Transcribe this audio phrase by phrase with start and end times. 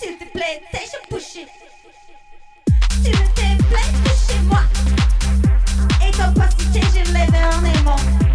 [0.00, 1.48] S'il te plaît, t'es je push it.
[3.02, 3.90] S'il te plaît,
[4.28, 4.60] chez moi.
[6.06, 8.27] Et ton pas si je lève un aimant.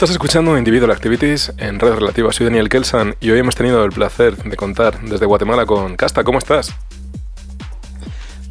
[0.00, 2.32] Estás escuchando Individual Activities en Red Relativa.
[2.32, 6.24] Soy Daniel Kelsan y hoy hemos tenido el placer de contar desde Guatemala con Casta.
[6.24, 6.74] ¿Cómo estás?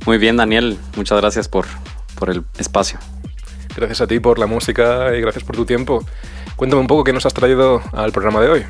[0.05, 0.77] Muy bien, Daniel.
[0.95, 1.65] Muchas gracias por,
[2.19, 2.99] por el espacio.
[3.75, 6.05] Gracias a ti por la música y gracias por tu tiempo.
[6.55, 8.65] Cuéntame un poco qué nos has traído al programa de hoy.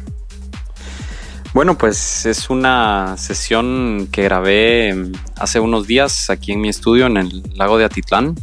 [1.53, 7.17] Bueno, pues es una sesión que grabé hace unos días aquí en mi estudio en
[7.17, 8.35] el lago de Atitlán,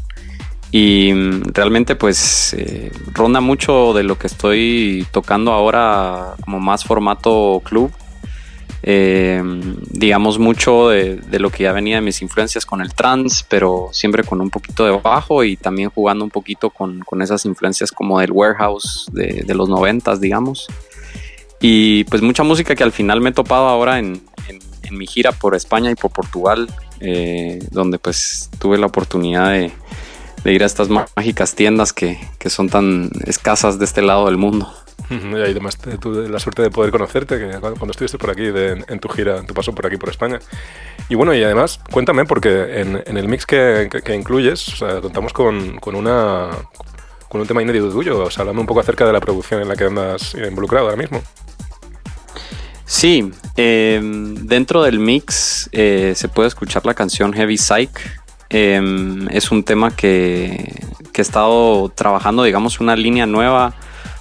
[0.77, 6.85] y mm, realmente pues eh, ronda mucho de lo que estoy tocando ahora como más
[6.85, 7.91] formato club.
[8.83, 9.43] Eh,
[9.91, 14.23] digamos mucho de, lo que ya venía de mis influencias con el trance, pero siempre
[14.23, 18.33] con un poquito de bajo y también jugando un poquito con, esas influencias como del
[18.33, 20.67] warehouse de, los noventas, digamos.
[21.59, 24.21] Y pues mucha música que al final me he topado ahora en,
[24.91, 26.69] mi gira por España y por Portugal,
[27.01, 29.73] eh, donde pues tuve la oportunidad de,
[30.45, 34.73] de ir a estas mágicas tiendas que, son tan escasas de este lado del mundo.
[35.09, 39.09] Y además tuve la suerte de poder conocerte que cuando estuviste por aquí en tu
[39.09, 40.41] gira, en tu paso por aquí por España.
[41.09, 46.51] Y bueno, y además, cuéntame, porque en, el mix que, incluyes, contamos con, una,
[47.29, 48.19] con un tema inédito tuyo.
[48.19, 50.97] O sea, háblame un poco acerca de la producción en la que andas involucrado ahora
[50.97, 51.23] mismo.
[52.85, 57.91] Sí, eh, dentro del mix eh, se puede escuchar la canción Heavy Psych
[58.49, 60.83] Em, es un tema que,
[61.15, 63.75] he estado trabajando, digamos, una línea nueva,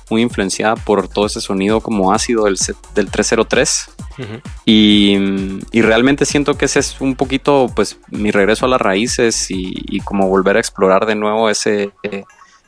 [0.10, 2.58] muy influenciada por todo ese sonido como ácido del,
[2.94, 3.90] del 303.
[4.66, 5.18] y,
[5.74, 10.30] realmente siento que ese es un poquito, pues, mi regreso a las raíces y, como
[10.30, 11.92] volver a explorar de nuevo ese,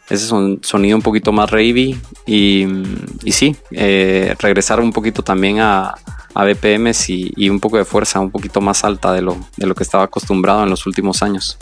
[0.10, 0.28] ese
[0.62, 1.97] sonido un poquito más ravey.
[2.26, 2.68] Y,
[3.24, 5.95] y sí, eh, regresar un poquito también a,
[6.34, 9.75] a BPMs y, un poco de fuerza un poquito más alta de lo, de lo
[9.75, 11.57] que estaba acostumbrado en los últimos años.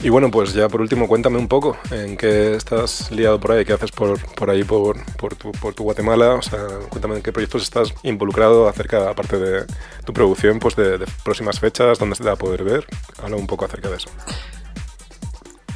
[0.00, 3.64] Y bueno, pues ya por último, cuéntame un poco en qué estás liado por ahí,
[3.64, 7.64] qué haces por, por ahí, por, por, tu, Guatemala, o sea, cuéntame en qué proyectos
[7.64, 9.64] estás involucrado acerca, aparte de
[10.04, 12.86] tu producción, pues de, de próximas fechas, dónde se va a poder ver,
[13.20, 14.08] habla un poco acerca de eso.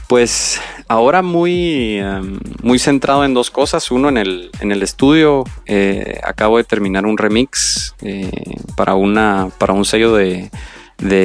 [0.08, 3.90] Pues ahora muy, em, muy centrado en dos cosas.
[3.90, 5.44] Uno en el, en el estudio.
[5.66, 8.30] Eh, acabo de terminar un remix eh,
[8.76, 10.50] para, una, para un sello de,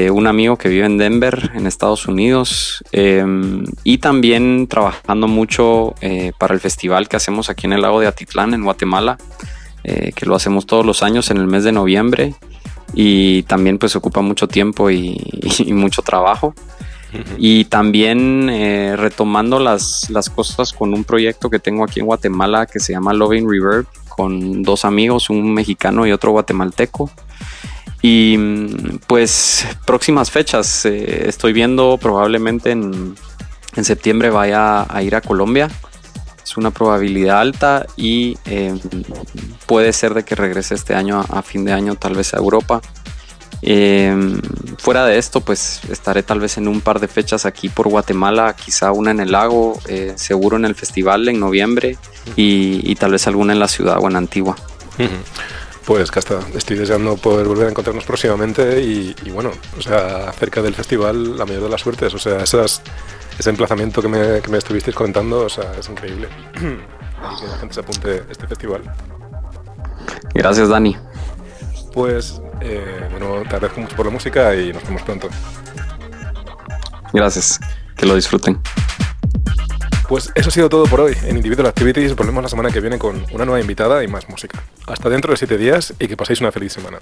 [0.09, 2.83] un amigo que vive en Denver, en Estados Unidos.
[2.91, 7.99] Em, y también trabajando mucho eh, para el festival que hacemos aquí en el lago
[7.99, 9.17] de Atitlán, en Guatemala.
[9.83, 12.35] que lo hacemos todos los años en el mes de noviembre.
[12.93, 15.17] Y también pues ocupa mucho tiempo y
[15.67, 16.53] mucho trabajo.
[17.37, 22.65] Y también eh, retomando las, las cosas con un proyecto que tengo aquí en Guatemala
[22.65, 27.09] que se llama Loving Reverb, con dos amigos, un mexicano y otro guatemalteco.
[28.01, 28.37] Y
[29.07, 33.15] pues próximas fechas, eh, estoy viendo probablemente en,
[33.75, 35.67] en, septiembre vaya a ir a Colombia.
[36.43, 38.73] Es una probabilidad alta y eh,
[39.65, 42.81] puede ser de que regrese este año a, fin de año tal vez a Europa.
[44.77, 48.55] Fuera de esto, pues estaré tal vez en un par de fechas aquí por Guatemala,
[48.55, 51.97] quizá una en el lago, eh, seguro en el festival en noviembre
[52.35, 54.55] y, tal vez alguna en la ciudad o en Antigua.
[55.85, 60.75] Pues Casta, estoy deseando poder volver a encontrarnos próximamente y, bueno, o sea, acerca del
[60.75, 62.81] festival, la mayor de las suertes, o sea, esas,
[63.39, 66.27] ese emplazamiento que me, que me estuvisteis contando, o sea, es increíble.
[66.55, 68.81] y que la gente se apunte a este festival.
[70.33, 70.97] Gracias, Dani.
[71.93, 75.29] Pues, eh, bueno, te agradezco mucho por la música y nos vemos pronto.
[77.13, 77.59] Gracias,
[77.95, 78.59] que lo disfruten.
[80.07, 81.17] Pues eso ha sido todo por hoy.
[81.23, 84.63] En Individual Activities volvemos la semana que viene con una nueva invitada y más música.
[84.85, 86.99] Hasta dentro de siete días y que paséis una feliz semana.